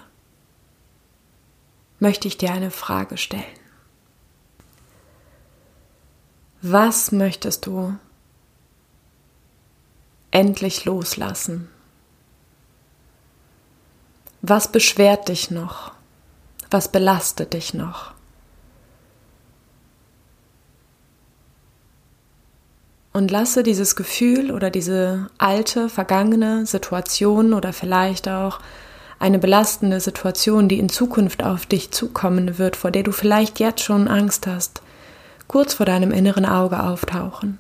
möchte 1.98 2.28
ich 2.28 2.36
dir 2.36 2.52
eine 2.52 2.70
Frage 2.70 3.16
stellen. 3.16 3.44
Was 6.60 7.12
möchtest 7.12 7.66
du 7.66 7.96
endlich 10.30 10.84
loslassen? 10.84 11.70
Was 14.42 14.70
beschwert 14.70 15.28
dich 15.28 15.50
noch? 15.50 15.92
Was 16.70 16.90
belastet 16.90 17.52
dich 17.52 17.72
noch? 17.72 18.15
Und 23.16 23.30
lasse 23.30 23.62
dieses 23.62 23.96
Gefühl 23.96 24.50
oder 24.50 24.68
diese 24.68 25.30
alte, 25.38 25.88
vergangene 25.88 26.66
Situation 26.66 27.54
oder 27.54 27.72
vielleicht 27.72 28.28
auch 28.28 28.60
eine 29.18 29.38
belastende 29.38 30.00
Situation, 30.00 30.68
die 30.68 30.78
in 30.78 30.90
Zukunft 30.90 31.42
auf 31.42 31.64
dich 31.64 31.92
zukommen 31.92 32.58
wird, 32.58 32.76
vor 32.76 32.90
der 32.90 33.04
du 33.04 33.12
vielleicht 33.12 33.58
jetzt 33.58 33.82
schon 33.82 34.06
Angst 34.06 34.46
hast, 34.46 34.82
kurz 35.48 35.72
vor 35.72 35.86
deinem 35.86 36.10
inneren 36.10 36.44
Auge 36.44 36.82
auftauchen. 36.82 37.56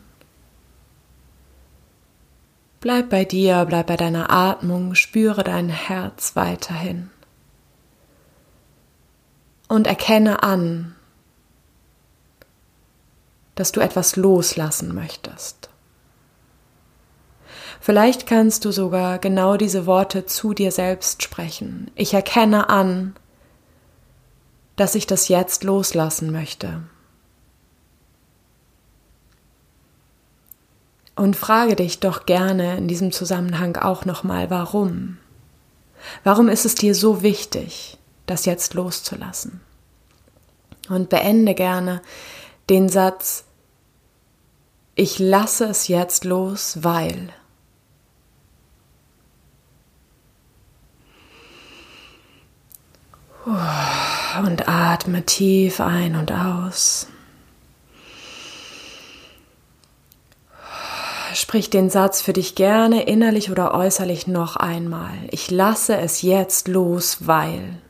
Bleib 2.82 3.08
bei 3.08 3.24
dir, 3.24 3.64
bleib 3.66 3.86
bei 3.86 3.96
deiner 3.96 4.28
Atmung, 4.28 4.94
spüre 4.94 5.42
dein 5.42 5.70
Herz 5.70 6.36
weiterhin. 6.36 7.08
Und 9.68 9.86
erkenne 9.86 10.42
an, 10.42 10.95
dass 13.56 13.72
du 13.72 13.80
etwas 13.80 14.14
loslassen 14.14 14.94
möchtest. 14.94 15.70
Vielleicht 17.80 18.26
kannst 18.26 18.64
du 18.64 18.70
sogar 18.70 19.18
genau 19.18 19.56
diese 19.56 19.86
Worte 19.86 20.26
zu 20.26 20.54
dir 20.54 20.70
selbst 20.70 21.22
sprechen. 21.22 21.90
Ich 21.94 22.14
erkenne 22.14 22.68
an, 22.68 23.16
dass 24.76 24.94
ich 24.94 25.06
das 25.06 25.28
jetzt 25.28 25.64
loslassen 25.64 26.30
möchte. 26.32 26.82
Und 31.14 31.34
frage 31.34 31.76
dich 31.76 31.98
doch 31.98 32.26
gerne 32.26 32.76
in 32.76 32.88
diesem 32.88 33.10
Zusammenhang 33.10 33.76
auch 33.76 34.04
nochmal, 34.04 34.50
warum? 34.50 35.16
Warum 36.24 36.50
ist 36.50 36.66
es 36.66 36.74
dir 36.74 36.94
so 36.94 37.22
wichtig, 37.22 37.96
das 38.26 38.44
jetzt 38.44 38.74
loszulassen? 38.74 39.62
Und 40.90 41.08
beende 41.08 41.54
gerne 41.54 42.02
den 42.68 42.90
Satz, 42.90 43.45
ich 44.96 45.18
lasse 45.18 45.66
es 45.66 45.88
jetzt 45.88 46.24
los, 46.24 46.78
weil. 46.82 47.28
Und 53.44 54.68
atme 54.68 55.24
tief 55.24 55.80
ein 55.80 56.16
und 56.16 56.32
aus. 56.32 57.06
Sprich 61.34 61.68
den 61.68 61.90
Satz 61.90 62.22
für 62.22 62.32
dich 62.32 62.54
gerne 62.54 63.02
innerlich 63.02 63.50
oder 63.50 63.74
äußerlich 63.74 64.26
noch 64.26 64.56
einmal. 64.56 65.12
Ich 65.30 65.50
lasse 65.50 65.98
es 65.98 66.22
jetzt 66.22 66.68
los, 66.68 67.26
weil. 67.26 67.82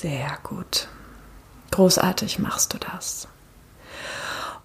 Sehr 0.00 0.38
gut. 0.42 0.88
Großartig 1.70 2.40
machst 2.40 2.74
du 2.74 2.78
das. 2.78 3.28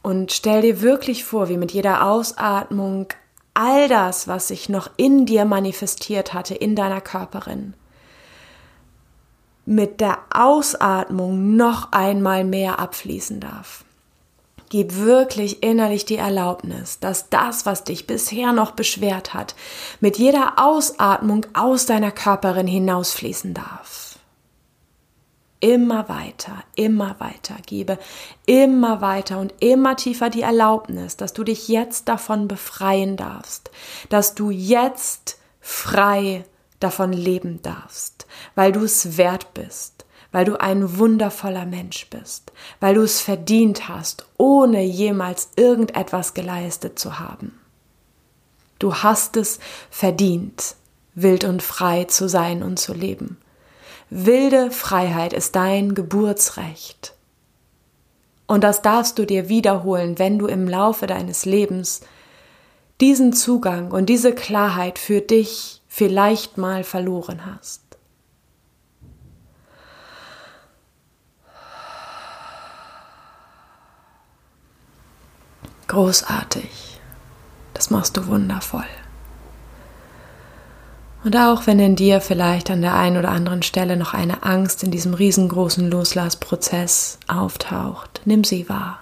Und 0.02 0.32
stell 0.32 0.62
dir 0.62 0.82
wirklich 0.82 1.24
vor, 1.24 1.50
wie 1.50 1.58
mit 1.58 1.72
jeder 1.72 2.08
Ausatmung 2.08 3.08
all 3.54 3.88
das, 3.88 4.28
was 4.28 4.48
sich 4.48 4.70
noch 4.70 4.90
in 4.98 5.26
dir 5.26 5.46
manifestiert 5.46 6.34
hatte, 6.34 6.56
in 6.56 6.76
deiner 6.76 7.00
Körperin, 7.00 7.76
mit 9.66 10.02
der 10.02 10.18
Ausatmung 10.34 11.56
noch 11.56 11.92
einmal 11.92 12.44
mehr 12.44 12.80
abfließen 12.80 13.40
darf. 13.40 13.84
Gib 14.70 14.96
wirklich 14.96 15.62
innerlich 15.62 16.06
die 16.06 16.18
Erlaubnis, 16.18 17.00
dass 17.00 17.30
das, 17.30 17.66
was 17.66 17.84
dich 17.84 18.08
bisher 18.08 18.52
noch 18.52 18.72
beschwert 18.72 19.34
hat, 19.34 19.56
mit 20.00 20.18
jeder 20.18 20.54
Ausatmung 20.58 21.46
aus 21.54 21.86
deiner 21.86 22.12
Körperin 22.12 22.68
hinausfließen 22.68 23.54
darf 23.54 24.09
immer 25.60 26.08
weiter, 26.08 26.64
immer 26.76 27.20
weiter, 27.20 27.56
gebe 27.66 27.98
immer 28.46 29.02
weiter 29.02 29.40
und 29.40 29.54
immer 29.60 29.96
tiefer 29.96 30.30
die 30.30 30.42
Erlaubnis, 30.42 31.18
dass 31.18 31.34
du 31.34 31.44
dich 31.44 31.68
jetzt 31.68 32.08
davon 32.08 32.48
befreien 32.48 33.18
darfst, 33.18 33.70
dass 34.10 34.36
du 34.36 34.50
jetzt 34.50 35.38
frei 35.60 36.46
davon 36.80 37.12
leben 37.12 37.62
darfst, 37.62 38.26
weil 38.56 38.72
du 38.72 38.84
es 38.84 39.18
wert 39.18 39.54
bist, 39.54 40.06
weil 40.32 40.46
du 40.46 40.60
ein 40.60 40.98
wundervoller 40.98 41.66
Mensch 41.66 42.10
bist, 42.10 42.52
weil 42.80 42.96
du 42.96 43.02
es 43.02 43.20
verdient 43.20 43.90
hast, 43.90 44.28
ohne 44.38 44.84
jemals 44.84 45.50
irgendetwas 45.56 46.34
geleistet 46.34 47.00
zu 47.00 47.20
haben. 47.20 47.60
Du 48.78 48.96
hast 48.96 49.36
es 49.36 49.60
verdient, 49.90 50.76
wild 51.16 51.44
und 51.44 51.62
frei 51.62 52.06
zu 52.06 52.30
sein 52.30 52.64
und 52.64 52.80
zu 52.80 52.94
leben. 52.94 53.38
Wilde 54.10 54.72
Freiheit 54.72 55.34
ist 55.34 55.56
dein 55.56 55.94
Geburtsrecht. 55.94 57.14
Und 58.48 58.64
das 58.64 58.82
darfst 58.82 59.20
du 59.20 59.26
dir 59.26 59.50
wiederholen, 59.50 60.18
wenn 60.18 60.40
du 60.40 60.48
im 60.48 60.68
Laufe 60.68 61.06
deines 61.06 61.46
Lebens 61.46 62.02
diesen 63.00 63.34
Zugang 63.34 63.92
und 63.92 64.08
diese 64.08 64.34
Klarheit 64.34 64.98
für 64.98 65.22
dich 65.22 65.84
vielleicht 65.88 66.58
mal 66.58 66.84
verloren 66.84 67.46
hast. 67.46 67.82
Großartig. 75.88 77.00
Das 77.74 77.90
machst 77.90 78.18
du 78.18 78.28
wundervoll. 78.28 78.86
Und 81.24 81.36
auch 81.36 81.68
wenn 81.68 81.80
in 81.80 81.96
dir 81.96 82.22
vielleicht 82.22 82.72
an 82.72 82.82
der 82.82 82.96
einen 82.96 83.18
oder 83.18 83.30
anderen 83.30 83.62
Stelle 83.62 83.98
noch 83.98 84.14
eine 84.14 84.44
Angst 84.44 84.84
in 84.84 84.92
diesem 84.92 85.14
riesengroßen 85.14 85.90
Loslassprozess 85.90 87.20
auftaucht, 87.28 88.22
nimm 88.26 88.44
sie 88.44 88.70
wahr. 88.70 89.00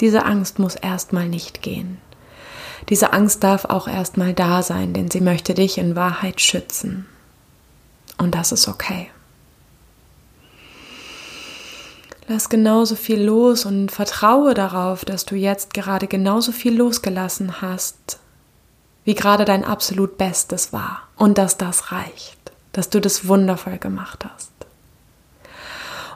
Diese 0.00 0.24
Angst 0.24 0.58
muss 0.58 0.74
erstmal 0.74 1.28
nicht 1.28 1.62
gehen. 1.62 1.98
Diese 2.88 3.12
Angst 3.12 3.44
darf 3.44 3.66
auch 3.66 3.86
erstmal 3.86 4.32
da 4.34 4.62
sein, 4.62 4.92
denn 4.92 5.10
sie 5.10 5.20
möchte 5.20 5.54
dich 5.54 5.78
in 5.78 5.94
Wahrheit 5.94 6.40
schützen. 6.40 7.06
Und 8.18 8.34
das 8.34 8.50
ist 8.50 8.66
okay. 8.66 9.10
Lass 12.26 12.48
genauso 12.48 12.96
viel 12.96 13.22
los 13.22 13.64
und 13.64 13.90
vertraue 13.90 14.54
darauf, 14.54 15.04
dass 15.04 15.24
du 15.24 15.34
jetzt 15.34 15.74
gerade 15.74 16.06
genauso 16.06 16.52
viel 16.52 16.76
losgelassen 16.76 17.60
hast, 17.60 18.18
wie 19.04 19.14
gerade 19.14 19.44
dein 19.44 19.64
absolut 19.64 20.18
Bestes 20.18 20.72
war 20.72 21.08
und 21.16 21.38
dass 21.38 21.56
das 21.56 21.92
reicht, 21.92 22.52
dass 22.72 22.90
du 22.90 23.00
das 23.00 23.26
wundervoll 23.26 23.78
gemacht 23.78 24.24
hast. 24.24 24.52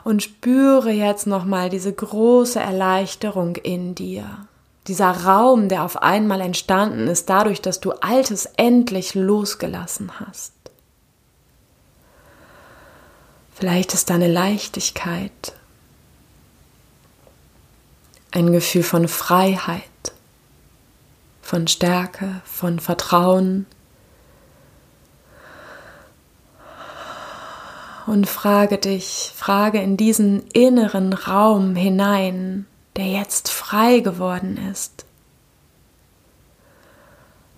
Und 0.03 0.21
spüre 0.21 0.91
jetzt 0.91 1.25
nochmal 1.25 1.69
diese 1.69 1.91
große 1.91 2.59
Erleichterung 2.59 3.55
in 3.55 3.95
dir. 3.95 4.47
Dieser 4.87 5.09
Raum, 5.09 5.67
der 5.67 5.83
auf 5.83 6.03
einmal 6.03 6.41
entstanden 6.41 7.07
ist, 7.07 7.27
dadurch, 7.27 7.59
dass 7.59 7.79
du 7.79 7.91
Altes 7.91 8.45
endlich 8.57 9.15
losgelassen 9.15 10.11
hast. 10.19 10.53
Vielleicht 13.55 13.95
ist 13.95 14.11
da 14.11 14.15
eine 14.15 14.31
Leichtigkeit, 14.31 15.53
ein 18.31 18.51
Gefühl 18.51 18.83
von 18.83 19.07
Freiheit 19.07 19.81
von 21.45 21.67
Stärke, 21.67 22.41
von 22.43 22.79
Vertrauen. 22.79 23.67
Und 28.07 28.27
frage 28.27 28.79
dich, 28.79 29.31
frage 29.35 29.79
in 29.79 29.95
diesen 29.95 30.47
inneren 30.53 31.13
Raum 31.13 31.75
hinein, 31.75 32.65
der 32.95 33.05
jetzt 33.05 33.51
frei 33.51 33.99
geworden 33.99 34.57
ist. 34.71 35.05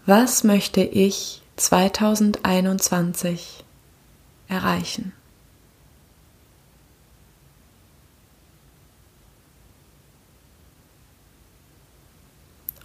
Was 0.06 0.44
möchte 0.44 0.82
ich 0.82 1.42
2021 1.56 3.64
erreichen? 4.50 5.14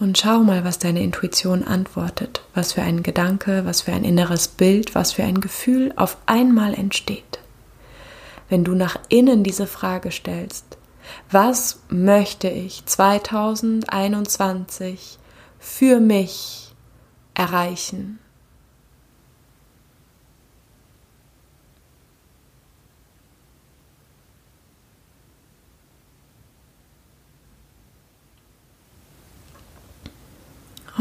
Und 0.03 0.19
schau 0.19 0.41
mal, 0.41 0.65
was 0.65 0.81
deine 0.81 1.01
Intuition 1.01 1.63
antwortet, 1.63 2.43
was 2.55 2.73
für 2.73 2.83
ein 2.83 3.05
Gedanke, 3.05 3.65
was 3.65 3.83
für 3.83 3.93
ein 3.93 4.03
inneres 4.03 4.49
Bild, 4.49 4.97
was 4.97 5.13
für 5.13 5.23
ein 5.23 5.41
Gefühl 5.41 5.93
auf 5.95 6.17
einmal 6.27 6.75
entsteht. 6.75 7.39
Wenn 8.49 8.65
du 8.65 8.75
nach 8.75 8.97
innen 9.11 9.45
diese 9.45 9.69
Frage 9.69 10.11
stellst, 10.11 10.77
was 11.31 11.83
möchte 11.89 12.49
ich 12.49 12.85
2021 12.85 15.21
für 15.61 16.01
mich 16.01 16.75
erreichen? 17.35 18.19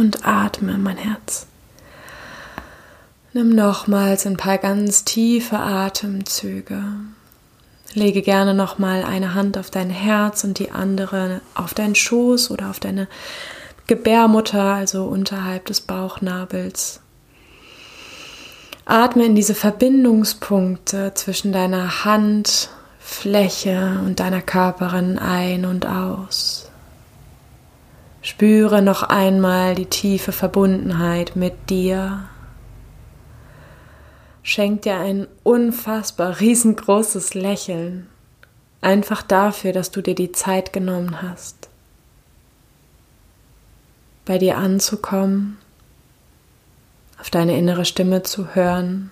Und 0.02 0.28
atme, 0.28 0.78
mein 0.80 0.98
Herz. 0.98 1.46
Nimm 3.34 3.50
nochmals 3.56 4.26
ein 4.26 4.36
paar 4.36 4.58
ganz 4.58 5.06
tiefe 5.06 5.58
Atemzüge. 5.58 6.84
Lege 7.94 8.22
gerne 8.24 8.56
nochmal 8.56 9.04
eine 9.04 9.36
Hand 9.36 9.58
auf 9.60 9.70
dein 9.70 9.92
Herz 9.92 10.44
und 10.44 10.58
die 10.60 10.72
andere 10.72 11.42
auf 11.54 11.76
deinen 11.76 11.96
Schoß 11.96 12.50
oder 12.52 12.70
auf 12.72 12.80
deine 12.80 13.08
Gebärmutter, 13.86 14.64
also 14.64 15.06
unterhalb 15.06 15.66
des 15.66 15.82
Bauchnabels. 15.82 17.02
Atme 18.86 19.26
in 19.26 19.36
diese 19.36 19.54
Verbindungspunkte 19.54 21.14
zwischen 21.14 21.54
deiner 21.54 22.04
Handfläche 22.06 24.02
und 24.04 24.20
deiner 24.20 24.42
Körperin 24.42 25.20
ein 25.20 25.66
und 25.66 25.86
aus. 25.86 26.71
Spüre 28.24 28.84
noch 28.84 29.02
einmal 29.02 29.74
die 29.74 29.88
tiefe 29.88 30.32
Verbundenheit 30.32 31.36
mit 31.36 31.72
dir. 31.72 32.30
Schenk 34.44 34.84
dir 34.84 34.98
ein 34.98 35.28
unfassbar 35.42 36.40
riesengroßes 36.40 37.34
Lächeln, 37.34 38.08
einfach 38.80 39.24
dafür, 39.24 39.72
dass 39.72 39.90
du 39.90 40.02
dir 40.02 40.14
die 40.14 40.32
Zeit 40.32 40.72
genommen 40.72 41.24
hast, 41.24 41.70
bei 44.26 44.38
dir 44.38 44.58
anzukommen, 44.58 45.58
auf 47.20 47.32
deine 47.32 47.58
innere 47.58 47.86
Stimme 47.86 48.22
zu 48.22 48.54
hören 48.54 49.10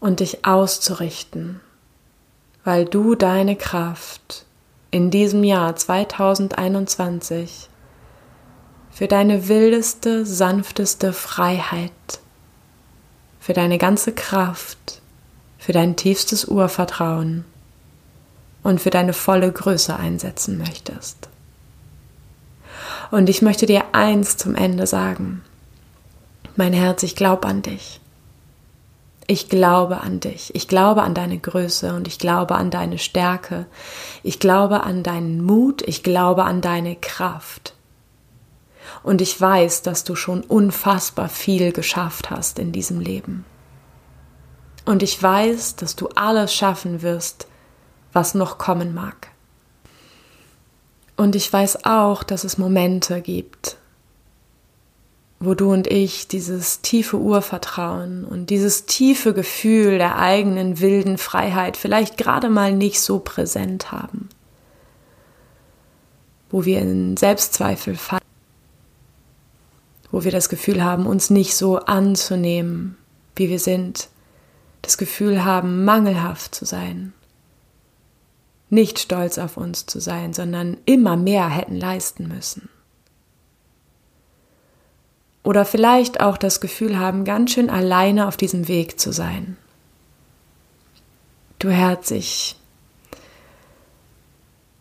und 0.00 0.18
dich 0.20 0.44
auszurichten, 0.44 1.60
weil 2.64 2.84
du 2.84 3.14
deine 3.14 3.54
Kraft 3.54 4.45
in 4.90 5.10
diesem 5.10 5.44
Jahr 5.44 5.76
2021 5.76 7.68
für 8.90 9.08
deine 9.08 9.48
wildeste, 9.48 10.24
sanfteste 10.24 11.12
Freiheit, 11.12 11.92
für 13.40 13.52
deine 13.52 13.78
ganze 13.78 14.12
Kraft, 14.12 15.02
für 15.58 15.72
dein 15.72 15.96
tiefstes 15.96 16.46
Urvertrauen 16.46 17.44
und 18.62 18.80
für 18.80 18.90
deine 18.90 19.12
volle 19.12 19.52
Größe 19.52 19.96
einsetzen 19.96 20.58
möchtest. 20.58 21.28
Und 23.10 23.28
ich 23.28 23.42
möchte 23.42 23.66
dir 23.66 23.84
eins 23.92 24.36
zum 24.36 24.54
Ende 24.54 24.86
sagen. 24.86 25.42
Mein 26.56 26.72
Herz, 26.72 27.02
ich 27.02 27.16
glaube 27.16 27.46
an 27.46 27.62
dich. 27.62 28.00
Ich 29.26 29.48
glaube 29.48 30.00
an 30.00 30.20
dich. 30.20 30.54
Ich 30.54 30.68
glaube 30.68 31.02
an 31.02 31.14
deine 31.14 31.38
Größe 31.38 31.94
und 31.94 32.06
ich 32.06 32.18
glaube 32.18 32.54
an 32.54 32.70
deine 32.70 32.98
Stärke. 32.98 33.66
Ich 34.22 34.38
glaube 34.38 34.84
an 34.84 35.02
deinen 35.02 35.42
Mut. 35.44 35.82
Ich 35.82 36.02
glaube 36.02 36.44
an 36.44 36.60
deine 36.60 36.94
Kraft. 36.94 37.74
Und 39.02 39.20
ich 39.20 39.40
weiß, 39.40 39.82
dass 39.82 40.04
du 40.04 40.14
schon 40.14 40.42
unfassbar 40.42 41.28
viel 41.28 41.72
geschafft 41.72 42.30
hast 42.30 42.58
in 42.58 42.70
diesem 42.70 43.00
Leben. 43.00 43.44
Und 44.84 45.02
ich 45.02 45.20
weiß, 45.20 45.74
dass 45.76 45.96
du 45.96 46.08
alles 46.14 46.54
schaffen 46.54 47.02
wirst, 47.02 47.48
was 48.12 48.34
noch 48.34 48.58
kommen 48.58 48.94
mag. 48.94 49.28
Und 51.16 51.34
ich 51.34 51.52
weiß 51.52 51.84
auch, 51.84 52.22
dass 52.22 52.44
es 52.44 52.58
Momente 52.58 53.20
gibt, 53.22 53.76
wo 55.38 55.54
du 55.54 55.70
und 55.70 55.86
ich 55.86 56.28
dieses 56.28 56.80
tiefe 56.80 57.18
Urvertrauen 57.18 58.24
und 58.24 58.48
dieses 58.48 58.86
tiefe 58.86 59.34
Gefühl 59.34 59.98
der 59.98 60.18
eigenen 60.18 60.80
wilden 60.80 61.18
Freiheit 61.18 61.76
vielleicht 61.76 62.16
gerade 62.16 62.48
mal 62.48 62.72
nicht 62.72 63.00
so 63.00 63.18
präsent 63.18 63.92
haben, 63.92 64.30
wo 66.50 66.64
wir 66.64 66.80
in 66.80 67.16
Selbstzweifel 67.18 67.96
fallen, 67.96 68.22
wo 70.10 70.24
wir 70.24 70.32
das 70.32 70.48
Gefühl 70.48 70.82
haben, 70.82 71.06
uns 71.06 71.28
nicht 71.28 71.54
so 71.54 71.80
anzunehmen, 71.80 72.96
wie 73.34 73.50
wir 73.50 73.58
sind, 73.58 74.08
das 74.80 74.96
Gefühl 74.96 75.44
haben, 75.44 75.84
mangelhaft 75.84 76.54
zu 76.54 76.64
sein, 76.64 77.12
nicht 78.70 78.98
stolz 78.98 79.36
auf 79.36 79.58
uns 79.58 79.84
zu 79.84 80.00
sein, 80.00 80.32
sondern 80.32 80.78
immer 80.86 81.16
mehr 81.16 81.50
hätten 81.50 81.76
leisten 81.76 82.26
müssen 82.26 82.70
oder 85.46 85.64
vielleicht 85.64 86.18
auch 86.18 86.38
das 86.38 86.60
Gefühl 86.60 86.98
haben, 86.98 87.24
ganz 87.24 87.52
schön 87.52 87.70
alleine 87.70 88.26
auf 88.26 88.36
diesem 88.36 88.66
Weg 88.66 88.98
zu 88.98 89.12
sein. 89.12 89.56
Du 91.60 91.70
Herz, 91.70 92.10
ich 92.10 92.56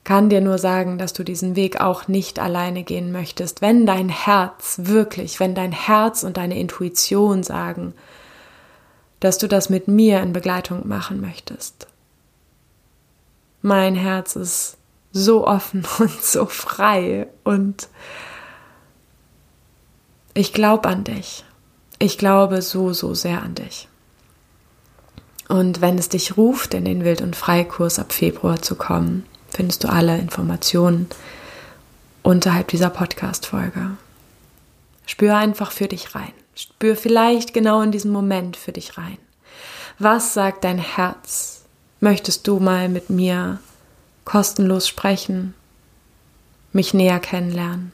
kann 0.04 0.30
dir 0.30 0.42
nur 0.42 0.58
sagen, 0.58 0.98
dass 0.98 1.14
du 1.14 1.24
diesen 1.24 1.56
Weg 1.56 1.82
auch 1.82 2.08
nicht 2.08 2.40
alleine 2.40 2.82
gehen 2.82 3.12
möchtest, 3.12 3.62
wenn 3.62 3.86
dein 3.86 4.10
Herz 4.10 4.80
wirklich, 4.82 5.40
wenn 5.40 5.54
dein 5.54 5.72
Herz 5.72 6.24
und 6.24 6.38
deine 6.38 6.58
Intuition 6.58 7.44
sagen, 7.44 7.94
dass 9.20 9.38
du 9.38 9.48
das 9.48 9.70
mit 9.70 9.88
mir 9.88 10.20
in 10.24 10.34
Begleitung 10.34 10.88
machen 10.88 11.22
möchtest. 11.22 11.86
Mein 13.62 13.94
Herz 13.94 14.36
ist 14.36 14.78
so 15.12 15.46
offen 15.46 15.86
und 16.00 16.24
so 16.24 16.48
frei 16.48 17.28
und 17.44 17.88
ich 20.36 20.54
glaube 20.54 20.90
an 20.90 21.04
dich. 21.06 21.44
Ich 21.98 22.18
glaube 22.18 22.62
so, 22.62 22.94
so 22.94 23.16
sehr 23.16 23.42
an 23.42 23.56
dich. 23.56 23.88
Und 25.48 25.80
wenn 25.80 25.98
es 25.98 26.10
dich 26.10 26.38
ruft, 26.38 26.74
in 26.74 26.86
den 26.86 27.06
Wild- 27.06 27.22
und 27.22 27.36
Freikurs 27.36 28.00
ab 28.00 28.12
Februar 28.12 28.62
zu 28.62 28.76
kommen, 28.76 29.26
findest 29.50 29.84
du 29.84 29.88
alle 29.88 30.18
Informationen 30.18 31.08
unterhalb 32.22 32.68
dieser 32.68 32.90
Podcast-Folge. 32.90 33.92
Spür 35.06 35.38
einfach 35.38 35.72
für 35.72 35.88
dich 35.88 36.16
rein. 36.16 36.34
Spür 36.54 36.98
vielleicht 36.98 37.54
genau 37.54 37.82
in 37.82 37.92
diesem 37.92 38.12
Moment 38.12 38.58
für 38.58 38.74
dich 38.74 38.98
rein. 38.98 39.18
Was 40.00 40.34
sagt 40.34 40.66
dein 40.66 40.80
Herz? 40.80 41.64
Möchtest 42.02 42.46
du 42.48 42.60
mal 42.60 42.90
mit 42.90 43.10
mir 43.10 43.60
kostenlos 44.26 44.88
sprechen? 44.88 45.54
Mich 46.74 46.94
näher 46.94 47.22
kennenlernen? 47.22 47.94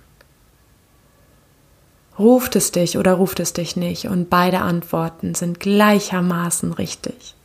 Ruft 2.20 2.56
es 2.56 2.72
dich 2.72 2.98
oder 2.98 3.14
ruft 3.14 3.40
es 3.40 3.54
dich 3.54 3.76
nicht? 3.76 4.06
Und 4.06 4.30
beide 4.30 4.60
Antworten 4.62 5.34
sind 5.34 5.60
gleichermaßen 5.60 6.74
richtig. 6.74 7.36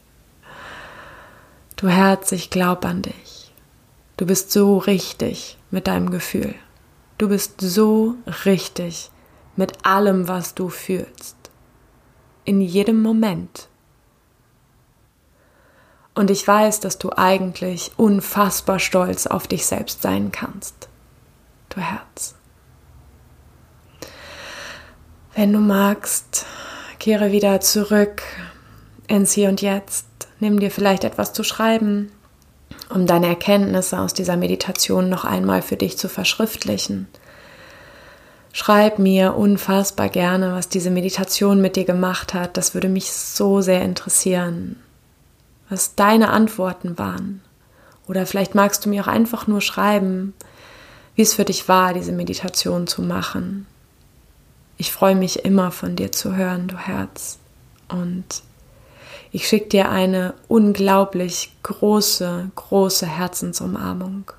Du 1.76 1.88
Herz, 1.88 2.32
ich 2.32 2.50
glaub 2.50 2.84
an 2.84 3.02
dich. 3.02 3.52
Du 4.16 4.26
bist 4.26 4.50
so 4.50 4.78
richtig 4.78 5.58
mit 5.70 5.86
deinem 5.86 6.10
Gefühl. 6.10 6.54
Du 7.18 7.28
bist 7.28 7.60
so 7.60 8.14
richtig 8.44 9.10
mit 9.56 9.84
allem, 9.84 10.28
was 10.28 10.54
du 10.54 10.68
fühlst. 10.68 11.36
In 12.44 12.60
jedem 12.60 13.02
Moment. 13.02 13.68
Und 16.14 16.30
ich 16.30 16.46
weiß, 16.48 16.80
dass 16.80 16.96
du 16.98 17.12
eigentlich 17.14 17.92
unfassbar 17.98 18.78
stolz 18.78 19.26
auf 19.26 19.46
dich 19.46 19.66
selbst 19.66 20.00
sein 20.00 20.32
kannst. 20.32 20.88
Du 21.68 21.80
Herz. 21.80 22.35
Wenn 25.36 25.52
du 25.52 25.58
magst, 25.58 26.46
kehre 26.98 27.30
wieder 27.30 27.60
zurück 27.60 28.22
ins 29.06 29.32
Hier 29.32 29.50
und 29.50 29.60
Jetzt. 29.60 30.06
Nimm 30.40 30.58
dir 30.58 30.70
vielleicht 30.70 31.04
etwas 31.04 31.34
zu 31.34 31.44
schreiben, 31.44 32.10
um 32.88 33.06
deine 33.06 33.26
Erkenntnisse 33.26 34.00
aus 34.00 34.14
dieser 34.14 34.38
Meditation 34.38 35.10
noch 35.10 35.26
einmal 35.26 35.60
für 35.60 35.76
dich 35.76 35.98
zu 35.98 36.08
verschriftlichen. 36.08 37.06
Schreib 38.54 38.98
mir 38.98 39.36
unfassbar 39.36 40.08
gerne, 40.08 40.54
was 40.54 40.70
diese 40.70 40.90
Meditation 40.90 41.60
mit 41.60 41.76
dir 41.76 41.84
gemacht 41.84 42.32
hat. 42.32 42.56
Das 42.56 42.72
würde 42.72 42.88
mich 42.88 43.12
so 43.12 43.60
sehr 43.60 43.82
interessieren, 43.82 44.80
was 45.68 45.96
deine 45.96 46.30
Antworten 46.30 46.96
waren. 46.96 47.42
Oder 48.08 48.24
vielleicht 48.24 48.54
magst 48.54 48.86
du 48.86 48.88
mir 48.88 49.02
auch 49.02 49.08
einfach 49.08 49.46
nur 49.46 49.60
schreiben, 49.60 50.32
wie 51.14 51.20
es 51.20 51.34
für 51.34 51.44
dich 51.44 51.68
war, 51.68 51.92
diese 51.92 52.12
Meditation 52.12 52.86
zu 52.86 53.02
machen. 53.02 53.66
Ich 54.76 54.92
freue 54.92 55.14
mich 55.14 55.44
immer 55.44 55.70
von 55.70 55.96
dir 55.96 56.12
zu 56.12 56.36
hören, 56.36 56.68
du 56.68 56.76
Herz. 56.76 57.38
Und 57.88 58.42
ich 59.32 59.48
schicke 59.48 59.68
dir 59.68 59.90
eine 59.90 60.34
unglaublich 60.48 61.52
große, 61.62 62.50
große 62.54 63.06
Herzensumarmung. 63.06 64.30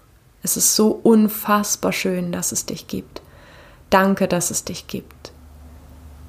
Es 0.44 0.58
ist 0.58 0.76
so 0.76 0.92
unfassbar 0.92 1.92
schön, 1.92 2.32
dass 2.32 2.52
es 2.52 2.66
dich 2.66 2.88
gibt. 2.88 3.22
Danke, 3.90 4.28
dass 4.28 4.52
es 4.52 4.64
dich 4.64 4.88
gibt. 4.88 5.32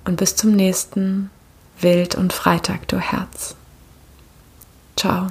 Und 0.05 0.17
bis 0.17 0.37
zum 0.37 0.53
nächsten 0.53 1.31
Wild 1.81 2.15
und 2.15 2.33
Freitag, 2.33 2.89
du 2.89 2.99
Herz. 2.99 3.55
Ciao. 4.97 5.29